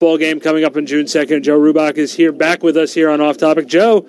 [0.00, 1.42] ball game coming up on June 2nd.
[1.42, 3.66] Joe Ruback is here back with us here on Off Topic.
[3.66, 4.02] Joe,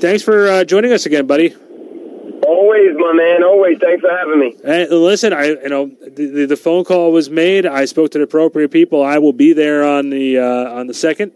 [0.00, 1.54] thanks for uh, joining us again, buddy.
[2.44, 3.44] Always, my man.
[3.44, 3.78] Always.
[3.80, 4.56] Thanks for having me.
[4.64, 7.66] Hey, listen, I you know the, the phone call was made.
[7.66, 9.04] I spoke to the appropriate people.
[9.04, 11.30] I will be there on the uh, on the second.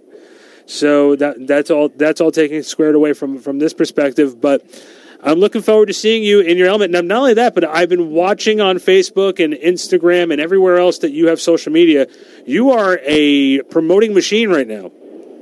[0.67, 4.41] So that that's all that's all taken squared away from from this perspective.
[4.41, 4.65] But
[5.23, 6.93] I'm looking forward to seeing you in your element.
[6.93, 10.99] Now, not only that, but I've been watching on Facebook and Instagram and everywhere else
[10.99, 12.07] that you have social media.
[12.47, 14.91] You are a promoting machine right now.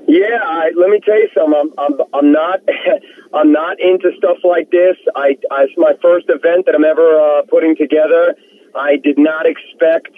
[0.07, 1.73] Yeah, I, let me tell you something.
[1.79, 2.61] I'm, I'm, I'm not,
[3.35, 4.97] I'm not into stuff like this.
[5.17, 8.35] I, I, it's my first event that I'm ever uh, putting together.
[8.75, 10.13] I did not expect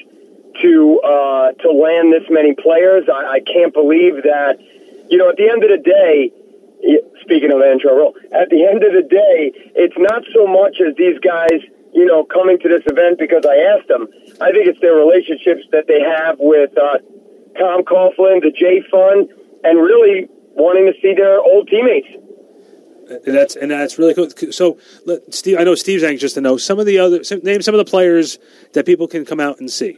[0.63, 3.05] to uh, to land this many players.
[3.13, 4.59] I, I can't believe that.
[5.09, 6.33] You know, at the end of the day,
[7.23, 10.95] speaking of Andrew Roll, at the end of the day, it's not so much as
[10.97, 11.61] these guys,
[11.93, 14.09] you know, coming to this event because I asked them.
[14.41, 16.99] I think it's their relationships that they have with uh,
[17.59, 19.29] Tom Coughlin, the Jay Fund
[19.65, 22.09] and really wanting to see their old teammates.
[23.25, 24.29] And that's and that's really cool.
[24.51, 24.79] So,
[25.31, 27.89] Steve, I know Steve's anxious to know some of the other name some of the
[27.89, 28.39] players
[28.73, 29.97] that people can come out and see.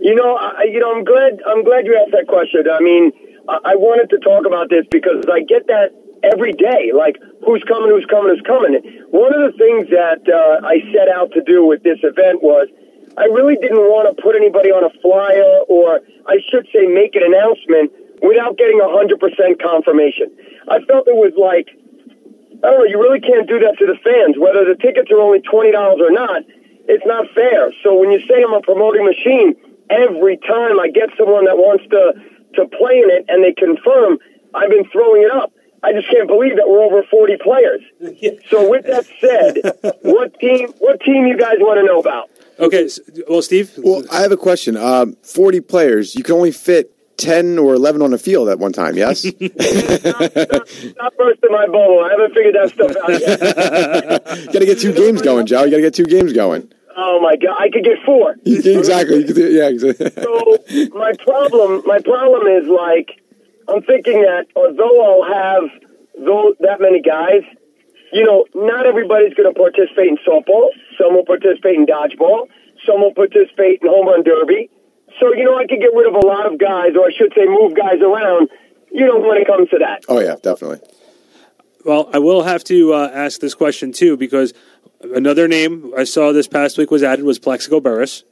[0.00, 2.64] You know, I, you know, I'm glad I'm glad you asked that question.
[2.68, 3.12] I mean,
[3.48, 5.92] I wanted to talk about this because I get that
[6.24, 6.92] every day.
[6.96, 7.92] Like, who's coming?
[7.92, 8.32] Who's coming?
[8.32, 8.80] Who's coming?
[9.12, 12.68] One of the things that uh, I set out to do with this event was
[13.16, 17.14] I really didn't want to put anybody on a flyer, or I should say, make
[17.14, 17.92] an announcement
[18.24, 19.20] without getting 100%
[19.60, 20.32] confirmation.
[20.66, 21.68] I felt it was like,
[22.64, 24.40] I don't know, you really can't do that to the fans.
[24.40, 26.42] Whether the tickets are only $20 or not,
[26.88, 27.70] it's not fair.
[27.84, 29.54] So when you say I'm a promoting machine,
[29.90, 32.16] every time I get someone that wants to,
[32.56, 34.18] to play in it and they confirm,
[34.54, 35.52] I've been throwing it up.
[35.82, 37.82] I just can't believe that we're over 40 players.
[38.50, 42.30] So with that said, what team, what team you guys want to know about?
[42.58, 42.88] Okay,
[43.28, 43.72] well, Steve.
[43.78, 44.76] Well, I have a question.
[44.76, 48.72] Um, Forty players, you can only fit 10 or 11 on the field at one
[48.72, 49.24] time, yes?
[49.40, 49.40] not,
[50.36, 52.00] not, not bursting my bubble.
[52.04, 54.38] I haven't figured that stuff out yet.
[54.40, 55.64] you got to get two games going, Joe.
[55.64, 56.70] You got to get two games going.
[56.96, 58.36] Oh my god, I could get four.
[58.44, 59.24] exactly.
[59.54, 60.10] yeah, exactly.
[60.22, 60.58] so
[60.92, 63.20] my problem, my problem is like,
[63.68, 65.70] I'm thinking that although I'll have
[66.18, 67.42] those that many guys,
[68.12, 70.68] you know, not everybody's going to participate in softball.
[70.98, 72.48] Some will participate in dodgeball.
[72.86, 74.70] Some will participate in home run derby.
[75.20, 77.32] So, you know, I could get rid of a lot of guys, or I should
[77.34, 78.50] say move guys around,
[78.92, 80.04] you know, when it comes to that.
[80.08, 80.80] Oh, yeah, definitely.
[81.84, 84.54] Well, I will have to uh, ask this question, too, because
[85.14, 88.24] another name I saw this past week was added was Plaxico Burress.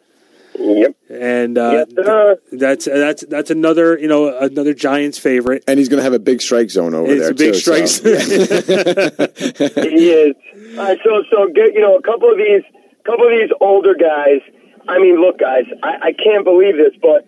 [0.54, 0.96] Yep.
[1.08, 5.64] And uh, yes, that's that's that's another you know another Giants favorite.
[5.66, 7.30] And he's going to have a big strike zone over it's there.
[7.30, 8.14] a big too, strike so.
[8.18, 9.88] zone.
[9.90, 10.34] he is.
[10.78, 12.62] All right, so so get you know a couple of these
[13.04, 14.40] couple of these older guys
[14.88, 17.26] I mean, look, guys, I, I can't believe this, but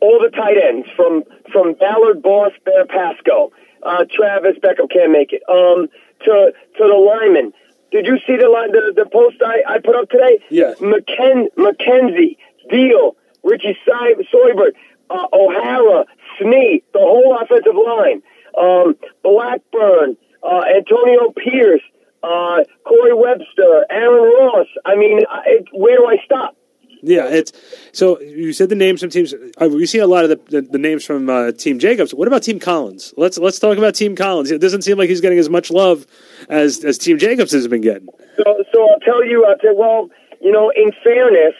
[0.00, 5.32] all the tight ends from from Ballard, Boss, Bear, Pascoe, uh, Travis Beckum can't make
[5.32, 5.42] it.
[5.48, 5.88] Um,
[6.24, 7.52] to to the linemen.
[7.92, 10.38] Did you see the line the, the post I, I put up today?
[10.50, 10.78] Yes.
[10.78, 12.36] McKen, McKenzie,
[12.70, 14.74] Diehl, Richie Seubert,
[15.10, 16.04] uh, O'Hara,
[16.38, 18.22] Snee, the whole offensive line.
[18.58, 21.82] Um, Blackburn, uh, Antonio Pierce,
[22.22, 24.66] uh, Corey Webster, Aaron Ross.
[24.84, 26.56] I mean, it, where do I stop?
[27.02, 27.52] Yeah, it's
[27.92, 29.32] so you said the names from teams.
[29.32, 32.14] Uh, we see a lot of the, the, the names from uh, Team Jacobs.
[32.14, 33.14] What about Team Collins?
[33.16, 34.50] Let's let's talk about Team Collins.
[34.50, 36.06] It doesn't seem like he's getting as much love
[36.48, 38.08] as as Team Jacobs has been getting.
[38.36, 39.44] So, so I'll tell you.
[39.46, 41.54] I'll tell, well, you know, in fairness,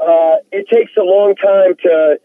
[0.00, 2.18] uh, it takes a long time to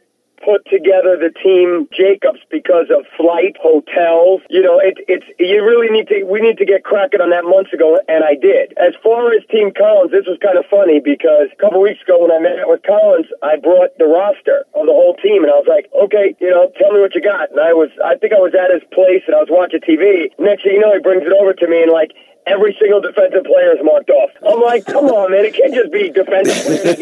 [0.44, 4.42] put together the team Jacobs because of flight, hotels.
[4.50, 6.24] You know, it, it's you really need to.
[6.24, 8.74] We need to get cracking on that months ago, and I did.
[8.78, 12.24] As far as Team Collins, this was kind of funny because a couple weeks ago
[12.24, 15.60] when I met with Collins, I brought the roster of the whole team, and I
[15.60, 17.52] was like, okay, you know, tell me what you got.
[17.52, 20.32] And I was, I think I was at his place, and I was watching TV.
[20.40, 22.12] Next thing you know, he brings it over to me, and like
[22.50, 24.32] every single defensive player is marked off.
[24.46, 26.98] I'm like, come on, man, it can't just be defensive players.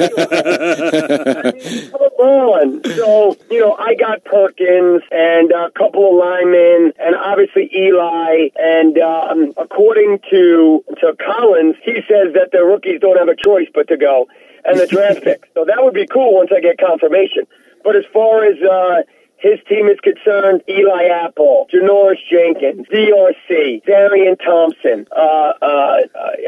[1.91, 2.84] Come on.
[2.84, 8.49] So, you know, I got Perkins and a couple of linemen and obviously Eli.
[8.55, 13.67] And um, according to, to Collins, he says that the rookies don't have a choice
[13.73, 14.28] but to go
[14.66, 15.49] and the draft pick.
[15.53, 17.47] So that would be cool once I get confirmation.
[17.84, 19.03] But as far as, uh,
[19.37, 25.05] his team is concerned, Eli Apple, Janoris Jenkins, DRC, Darian Thompson.
[25.11, 25.97] Uh, uh,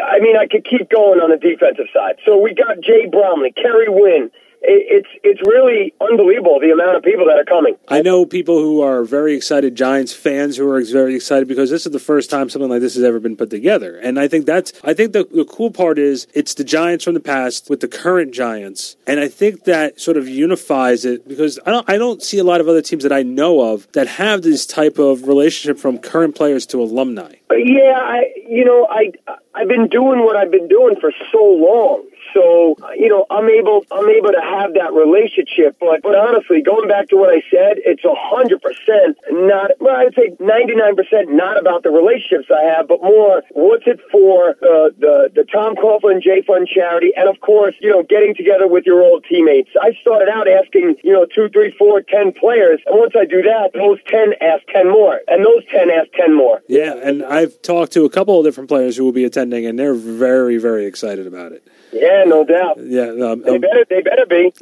[0.03, 2.17] I mean, I could keep going on the defensive side.
[2.25, 4.31] So we got Jay Bromley, Kerry Wynn,
[4.61, 7.75] it's it's really unbelievable the amount of people that are coming.
[7.87, 11.85] I know people who are very excited, Giants fans who are very excited because this
[11.85, 13.97] is the first time something like this has ever been put together.
[13.97, 17.13] And I think that's I think the, the cool part is it's the Giants from
[17.13, 21.59] the past with the current Giants, and I think that sort of unifies it because
[21.65, 24.07] I don't I don't see a lot of other teams that I know of that
[24.07, 27.35] have this type of relationship from current players to alumni.
[27.51, 29.11] Yeah, I you know I
[29.55, 32.08] I've been doing what I've been doing for so long.
[32.33, 35.77] So you know, I'm able I'm able to have that relationship.
[35.79, 39.71] But but honestly, going back to what I said, it's a hundred percent not.
[39.79, 43.87] Well, I'd say ninety nine percent not about the relationships I have, but more what's
[43.87, 48.03] it for uh, the the Tom Coughlin Jay Fund charity, and of course, you know,
[48.03, 49.69] getting together with your old teammates.
[49.81, 53.41] I started out asking you know two, three, four, ten players, and once I do
[53.43, 56.61] that, those ten ask ten more, and those ten ask ten more.
[56.67, 59.77] Yeah, and I've talked to a couple of different players who will be attending, and
[59.77, 61.67] they're very very excited about it.
[61.91, 62.77] Yeah, no doubt.
[62.79, 64.53] Yeah, They um, better they better be.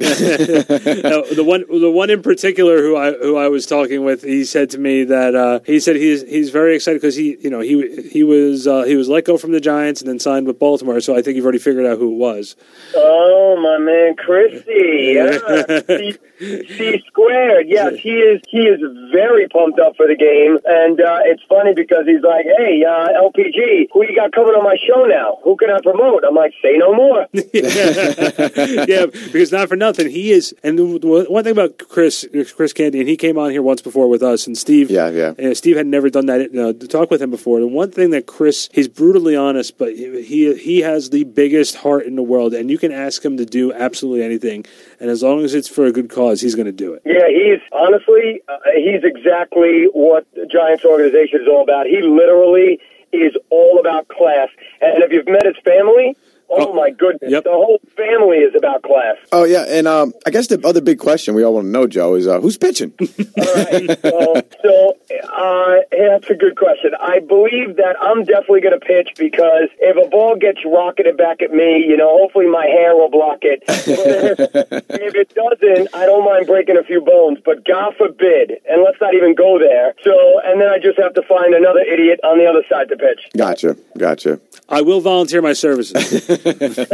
[1.02, 4.44] no, the one the one in particular who I who I was talking with, he
[4.44, 7.60] said to me that uh, he said he's he's very excited because he you know
[7.60, 10.58] he he was uh, he was let go from the Giants and then signed with
[10.58, 11.00] Baltimore.
[11.00, 12.56] So I think you've already figured out who it was.
[12.94, 15.16] Oh my man, Christy.
[15.18, 15.80] Yeah.
[15.86, 17.66] C, C squared.
[17.68, 18.40] Yes, he is.
[18.48, 18.80] He is
[19.12, 23.08] very pumped up for the game, and uh, it's funny because he's like, "Hey, uh,
[23.20, 25.38] LPG, who you got coming on my show now?
[25.42, 27.26] Who can I promote?" I'm like, "Say no more."
[28.88, 30.54] yeah, because not for nothing, he is.
[30.62, 33.82] And the, the one thing about Chris Chris Canty, and he came on here once
[33.82, 34.90] before with us, and Steve.
[34.90, 35.34] Yeah, yeah.
[35.38, 37.60] And Steve had never done that uh, to talk with him before.
[37.60, 42.04] The one thing that Chris, he's brutally honest, but he he has the biggest heart
[42.04, 44.64] in the world, and you can ask him to do absolutely anything,
[45.00, 47.02] and as long as it's for a good cause, he's going to do it.
[47.04, 51.86] Yeah, he's honestly, uh, he's exactly what the Giants organization is all about.
[51.86, 52.80] He literally
[53.12, 54.48] is all about class.
[54.80, 56.16] And if you've met his family,
[56.50, 57.44] oh, my goodness, yep.
[57.44, 59.16] the whole family is about class.
[59.32, 61.86] Oh yeah, and um, I guess the other big question we all want to know,
[61.86, 62.92] Joe, is uh, who's pitching?
[63.00, 64.00] All right.
[64.02, 66.92] So, so uh, yeah, that's a good question.
[67.00, 71.42] I believe that I'm definitely going to pitch because if a ball gets rocketed back
[71.42, 73.62] at me, you know, hopefully my hair will block it.
[75.18, 77.38] But if, if it doesn't, I don't mind breaking a few bones.
[77.44, 79.94] But God forbid, and let's not even go there.
[80.04, 80.12] So,
[80.44, 83.28] and then I just have to find another idiot on the other side to pitch.
[83.36, 84.40] gotcha, gotcha.
[84.68, 85.94] I will volunteer my services.
[86.28, 86.88] Appreciate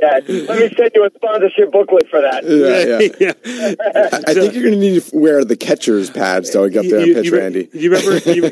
[0.00, 0.24] that.
[0.26, 2.44] Let me send you a sponsorship booklet for that.
[2.44, 3.32] Yeah, yeah.
[3.54, 3.74] yeah.
[4.26, 6.98] I think you're going to need to wear the catcher's pads to get up there
[7.00, 7.68] and pitch, you, Randy.
[7.72, 8.50] You remember, you,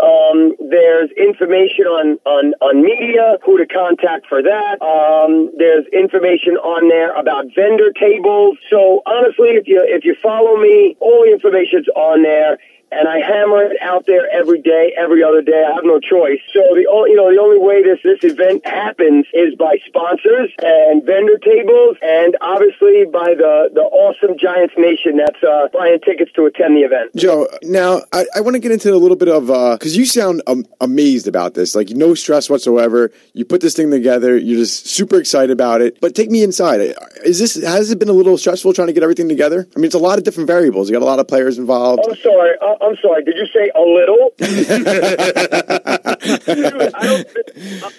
[0.01, 4.81] Um, there's information on, on, on media, who to contact for that.
[4.81, 8.57] Um, there's information on there about vendor tables.
[8.69, 12.57] So honestly, if you, if you follow me, all the information's on there.
[12.91, 15.63] And I hammer it out there every day, every other day.
[15.65, 16.39] I have no choice.
[16.53, 20.51] So the only, you know, the only way this, this event happens is by sponsors
[20.59, 26.31] and vendor tables and obviously by the, the awesome Giants Nation that's, uh, buying tickets
[26.33, 27.15] to attend the event.
[27.15, 30.41] Joe, now I, I want to get into a little bit of because you sound
[30.47, 33.11] um, amazed about this, like no stress whatsoever.
[33.33, 35.99] You put this thing together, you're just super excited about it.
[36.01, 36.81] But take me inside.
[37.23, 39.67] Is this has it been a little stressful trying to get everything together?
[39.75, 40.89] I mean, it's a lot of different variables.
[40.89, 42.03] You got a lot of players involved.
[42.05, 42.55] I'm sorry.
[42.61, 43.23] Uh, I'm sorry.
[43.23, 44.31] Did you say a little?
[44.37, 44.87] Dude,
[46.95, 47.27] I don't,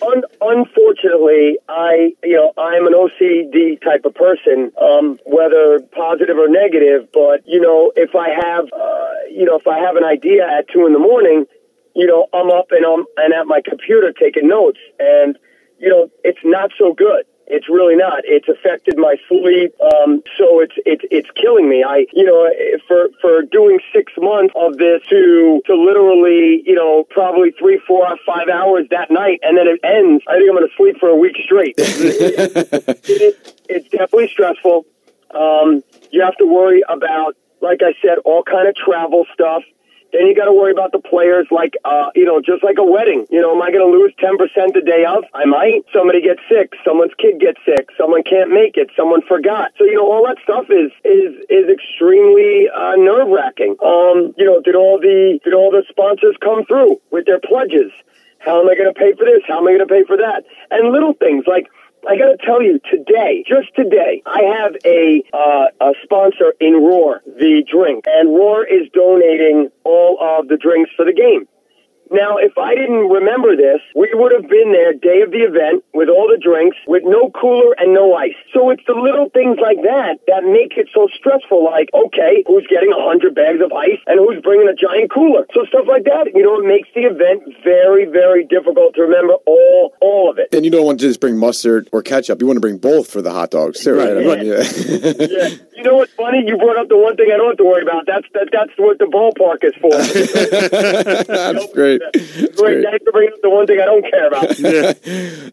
[0.02, 6.48] un, unfortunately, I you know I'm an OCD type of person, um, whether positive or
[6.48, 7.08] negative.
[7.12, 10.68] But you know, if I have uh, you know if I have an idea at
[10.68, 11.46] two in the morning,
[11.94, 15.38] you know I'm up and I'm and at my computer taking notes, and
[15.78, 17.24] you know it's not so good.
[17.46, 18.22] It's really not.
[18.24, 21.84] It's affected my sleep, um, so it's it's it's killing me.
[21.84, 22.48] I you know
[22.88, 23.78] for for doing
[24.14, 29.10] six months of this to to literally you know probably three, four, five hours that
[29.10, 30.22] night, and then it ends.
[30.28, 31.74] I think I'm going to sleep for a week straight.
[31.78, 32.70] it,
[33.04, 34.86] it, it's definitely stressful.
[35.32, 39.62] Um, you have to worry about, like I said, all kind of travel stuff.
[40.12, 42.84] Then you got to worry about the players, like uh, you know, just like a
[42.84, 43.26] wedding.
[43.30, 45.24] You know, am I going to lose ten percent the day of?
[45.32, 45.84] I might.
[45.92, 46.76] Somebody gets sick.
[46.84, 47.88] Someone's kid gets sick.
[47.96, 48.90] Someone can't make it.
[48.96, 49.72] Someone forgot.
[49.78, 53.76] So you know, all that stuff is is is extremely uh, nerve wracking.
[53.80, 57.90] Um, you know, did all the did all the sponsors come through with their pledges?
[58.38, 59.42] How am I going to pay for this?
[59.46, 60.44] How am I going to pay for that?
[60.70, 61.68] And little things like
[62.08, 66.74] I got to tell you, today, just today, I have a uh, a sponsor in
[66.74, 71.46] Roar, the drink, and Roar is donating all of the drinks for the game.
[72.12, 75.80] Now, if I didn't remember this, we would have been there day of the event
[75.94, 78.36] with all the drinks, with no cooler and no ice.
[78.52, 81.64] So it's the little things like that that make it so stressful.
[81.64, 85.48] Like, okay, who's getting a hundred bags of ice and who's bringing a giant cooler?
[85.56, 89.40] So stuff like that, you know, it makes the event very, very difficult to remember
[89.48, 90.48] all, all of it.
[90.52, 92.40] And you don't want to just bring mustard or ketchup.
[92.40, 94.12] You want to bring both for the hot dogs, too, right?
[94.14, 94.44] Right.
[94.44, 94.62] Yeah.
[95.28, 95.48] yeah.
[95.74, 96.44] You know what's funny?
[96.46, 98.06] You brought up the one thing I don't have to worry about.
[98.06, 98.48] That's that.
[98.52, 99.90] That's what the ballpark is for.
[101.26, 102.00] That's great.
[102.12, 102.56] That's Great.
[102.56, 102.84] great.
[102.84, 104.50] Thanks for bringing up the one thing I don't care about.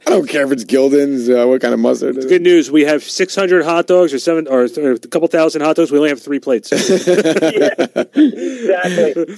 [0.05, 2.17] I don't care if it's Gulden's, uh, what kind of mustard.
[2.17, 2.25] it is.
[2.25, 2.69] Good news.
[2.71, 5.91] We have 600 hot dogs or seven or, or a couple thousand hot dogs.
[5.91, 6.71] We only have three plates.
[6.71, 7.69] yeah,
[8.15, 9.35] exactly.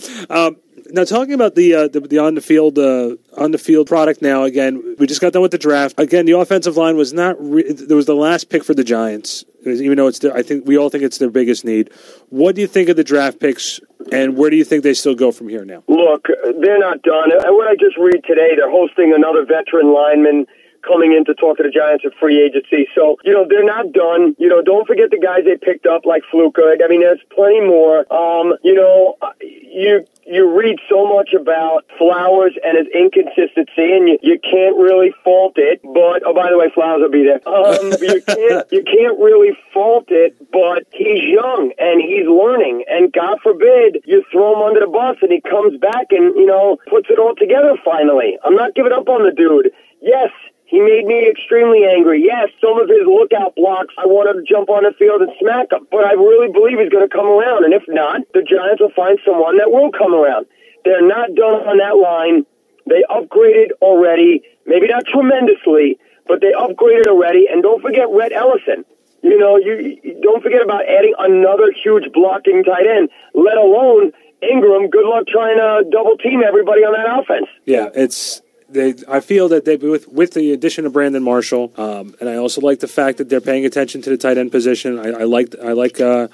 [0.93, 4.21] Now, talking about the uh, the, the on the field uh, on the field product.
[4.21, 5.99] Now, again, we just got done with the draft.
[5.99, 7.35] Again, the offensive line was not.
[7.39, 9.45] Re- there was the last pick for the Giants.
[9.65, 11.91] Even though it's, I think we all think it's their biggest need.
[12.29, 13.79] What do you think of the draft picks,
[14.11, 15.83] and where do you think they still go from here now?
[15.87, 16.27] Look,
[16.59, 17.29] they're not done.
[17.29, 20.47] What I just read today, they're hosting another veteran lineman
[20.81, 22.87] coming in to talk to the Giants at free agency.
[22.95, 24.35] So, you know, they're not done.
[24.39, 26.75] You know, don't forget the guys they picked up like Fluker.
[26.83, 28.11] I mean, there's plenty more.
[28.11, 34.17] Um, you know, you you read so much about Flowers and his inconsistency, and you,
[34.21, 35.81] you can't really fault it.
[35.83, 37.41] But oh, by the way, Flowers will be there.
[37.47, 40.35] Um, you can't you can't really fault it.
[40.51, 45.17] But he's young and he's learning, and God forbid you throw him under the bus
[45.21, 47.75] and he comes back and you know puts it all together.
[47.83, 49.71] Finally, I'm not giving up on the dude.
[50.01, 50.31] Yes,
[50.71, 52.23] he made me extremely angry.
[52.23, 55.67] Yes, some of his lookout blocks, I wanted to jump on the field and smack
[55.67, 55.85] him.
[55.91, 57.67] But I really believe he's going to come around.
[57.67, 60.47] And if not, the Giants will find someone that will come around.
[60.87, 62.47] They're not done on that line.
[62.87, 64.47] They upgraded already.
[64.65, 67.51] Maybe not tremendously, but they upgraded already.
[67.51, 68.87] And don't forget Rhett Ellison.
[69.21, 74.15] You know, you, you don't forget about adding another huge blocking tight end, let alone
[74.39, 74.89] Engram.
[74.89, 77.51] Good luck trying to double team everybody on that offense.
[77.65, 78.95] Yeah, it's they.
[79.07, 82.61] I feel that they with with the addition of Brandon Marshall, um, and I also
[82.61, 84.99] like the fact that they're paying attention to the tight end position.
[84.99, 86.27] I, I like I like uh,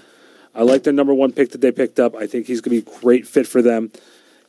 [0.56, 2.16] I like their number one pick that they picked up.
[2.16, 3.92] I think he's going to be a great fit for them.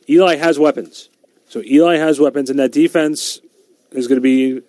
[0.07, 1.09] Eli has weapons,
[1.47, 3.41] so Eli has weapons, and that defense
[3.91, 4.61] is going to be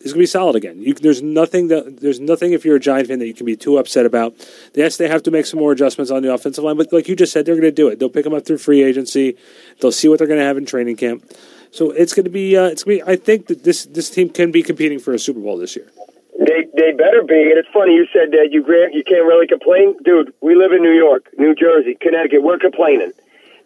[0.00, 0.80] is going to be solid again.
[0.80, 3.56] You, there's nothing that there's nothing if you're a Giant fan that you can be
[3.56, 4.34] too upset about.
[4.74, 7.16] Yes, they have to make some more adjustments on the offensive line, but like you
[7.16, 7.98] just said, they're going to do it.
[7.98, 9.36] They'll pick them up through free agency.
[9.80, 11.24] They'll see what they're going to have in training camp.
[11.70, 12.56] So it's going to be.
[12.56, 13.10] Uh, it's going to be.
[13.12, 15.90] I think that this this team can be competing for a Super Bowl this year.
[16.38, 17.50] They they better be.
[17.50, 20.32] And it's funny you said that you grant you can't really complain, dude.
[20.40, 22.42] We live in New York, New Jersey, Connecticut.
[22.42, 23.12] We're complaining.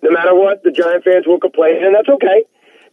[0.02, 2.44] No matter what, the Giant fans will complain, and that's okay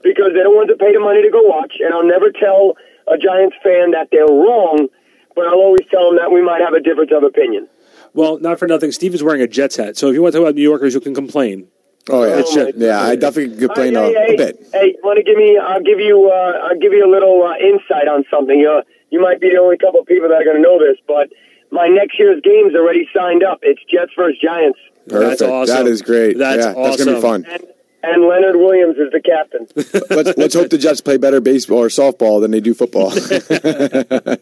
[0.04, 1.74] because they don't want to pay the money to go watch.
[1.80, 4.88] And I'll never tell a Giants fan that they're wrong,
[5.36, 7.68] but I'll always tell them that we might have a difference of opinion.
[8.14, 8.92] Well, not for nothing.
[8.92, 10.94] Steve is wearing a Jets hat, so if you want to talk about New Yorkers
[10.94, 11.68] you can complain,
[12.10, 13.02] Oh yeah, It's just- yeah.
[13.02, 14.68] I definitely could complain hey, a, hey, a bit.
[14.74, 15.58] Hey, want to give me?
[15.58, 16.30] I'll give you.
[16.30, 18.66] Uh, I'll give you a little uh, insight on something.
[18.66, 20.98] Uh, you might be the only couple of people that are going to know this,
[21.08, 21.30] but
[21.72, 23.60] my next year's game's already signed up.
[23.62, 25.40] It's Jets versus Giants, Perfect.
[25.40, 25.76] That's awesome.
[25.76, 26.38] That is great.
[26.38, 27.44] That's yeah, That's gonna be awesome.
[27.44, 27.46] fun.
[27.52, 27.64] and
[28.02, 29.68] and Leonard Williams is the captain.
[30.10, 33.12] let's let's hope the Jets play better baseball or softball than they do football.
[33.12, 34.38] I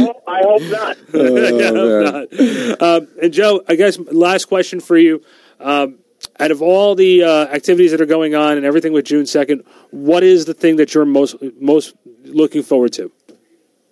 [0.00, 0.22] hope.
[0.26, 0.96] I hope not.
[1.14, 1.76] Yeah, man.
[1.76, 2.82] I'm not.
[2.82, 5.22] Um, and Joe, I guess last question for you.
[5.58, 5.98] Um,
[6.38, 9.64] out of all the uh, activities that are going on and everything with June second,
[9.90, 13.10] what is the thing that you're most most looking forward to?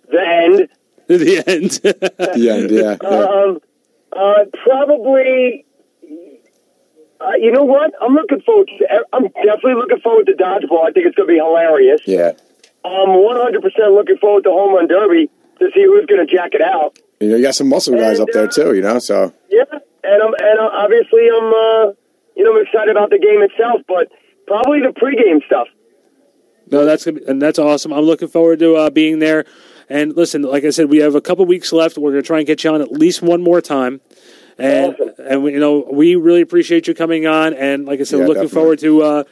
[0.09, 0.69] The end.
[1.07, 1.71] the end.
[1.71, 2.71] the end.
[2.71, 2.97] Yeah.
[3.01, 3.07] yeah.
[3.07, 3.59] Um,
[4.11, 5.65] uh, probably.
[7.19, 7.93] Uh, you know what?
[8.01, 9.05] I'm looking forward to.
[9.13, 10.87] I'm definitely looking forward to dodgeball.
[10.87, 12.01] I think it's going to be hilarious.
[12.05, 12.33] yeah.
[12.83, 13.63] I'm 100%
[13.95, 15.27] looking forward to home run derby
[15.59, 16.99] to see who's going to jack it out.
[17.19, 18.75] You know, you got some muscle guys And, up there uh, too.
[18.75, 19.63] You know, so Yeah,
[20.03, 21.93] and I'm and uh, obviously I'm uh,
[22.35, 24.07] you know I'm excited about the game itself, but
[24.47, 25.67] probably the pregame stuff.
[26.71, 27.93] No, that's and that's awesome.
[27.93, 29.45] I'm looking forward to uh, being there.
[29.87, 31.95] And listen, like I said, we have a couple weeks left.
[31.97, 34.01] We're going to try and get you on at least one more time.
[34.57, 35.09] And Awesome.
[35.19, 37.53] and we, you know we really appreciate you coming on.
[37.53, 38.55] And like I said, Yeah, looking definitely.
[38.61, 39.23] forward to uh,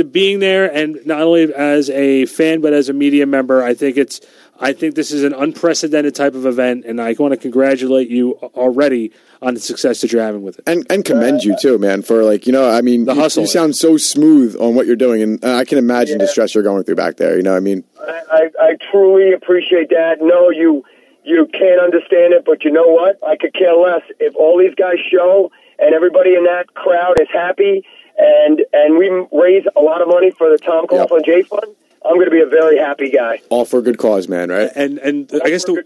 [0.00, 3.74] the being there, and not only as a fan but as a media member, I
[3.74, 4.20] think it's
[4.58, 8.32] I think this is an unprecedented type of event, and I want to congratulate you
[8.54, 12.00] already on the success that you're having with it, and and commend you too, man,
[12.00, 13.42] for like you know, I mean, the you, hustle.
[13.42, 16.24] You sound so smooth on what you're doing, and I can imagine yeah.
[16.24, 17.36] the stress you're going through back there.
[17.36, 20.22] You know, I mean, I, I, I truly appreciate that.
[20.22, 20.82] No, you
[21.24, 23.18] you can't understand it, but you know what?
[23.22, 27.28] I could care less if all these guys show and everybody in that crowd is
[27.32, 27.84] happy,
[28.20, 31.26] and and we raise a lot of money for the Tom Coughlin yep.
[31.26, 31.74] Jay Fund
[32.04, 33.42] I'm going to be a very happy guy.
[33.50, 34.48] All for a good cause, man.
[34.48, 34.70] Right?
[34.74, 35.82] And and All I guess the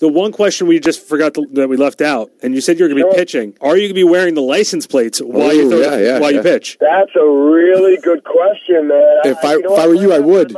[0.00, 2.88] the one question we just forgot to, that we left out, and you said you're
[2.88, 3.54] going to be pitching.
[3.60, 6.18] Are you going to be wearing the license plates while Ooh, you throw, yeah, yeah,
[6.20, 6.38] while yeah.
[6.38, 6.78] you pitch?
[6.80, 9.20] That's a really good question, man.
[9.24, 10.56] If I, I if I were you, I would.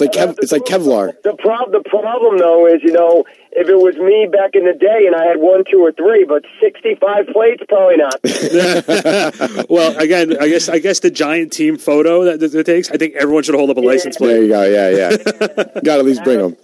[0.00, 1.20] It's like Kev, it's like Kevlar.
[1.22, 4.72] The prob the problem though is you know if it was me back in the
[4.72, 8.14] day and I had one, two, or three, but sixty-five plates, probably not.
[9.70, 12.90] well, again, I guess I guess the giant team photo that, that it takes.
[12.90, 14.28] I think everyone should hold up a license plate.
[14.28, 14.64] There you go.
[14.64, 15.16] Yeah, yeah.
[15.84, 16.56] Got to at least bring them.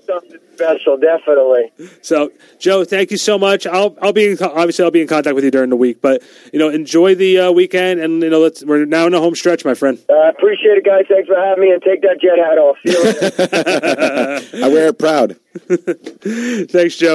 [0.57, 1.73] Something special, definitely.
[2.03, 3.67] So, Joe, thank you so much.
[3.67, 6.23] I'll I'll be in, obviously I'll be in contact with you during the week, but
[6.53, 9.35] you know, enjoy the uh, weekend, and you know, let's we're now in the home
[9.35, 9.99] stretch, my friend.
[10.11, 11.05] I uh, appreciate it, guys.
[11.09, 12.77] Thanks for having me, and take that jet hat off.
[14.65, 15.37] I wear it proud.
[16.71, 17.15] Thanks, Joe.